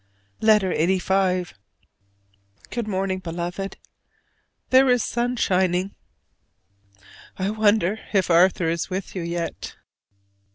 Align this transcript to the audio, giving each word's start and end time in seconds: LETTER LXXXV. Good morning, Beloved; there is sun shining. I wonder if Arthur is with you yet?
LETTER 0.41 0.71
LXXXV. 0.73 1.53
Good 2.71 2.87
morning, 2.87 3.19
Beloved; 3.19 3.77
there 4.71 4.89
is 4.89 5.03
sun 5.03 5.35
shining. 5.35 5.93
I 7.37 7.51
wonder 7.51 7.99
if 8.11 8.31
Arthur 8.31 8.67
is 8.67 8.89
with 8.89 9.13
you 9.15 9.21
yet? 9.21 9.75